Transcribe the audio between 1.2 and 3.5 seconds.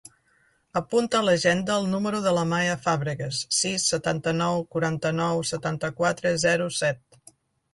l'agenda el número de l'Amaia Fabregas: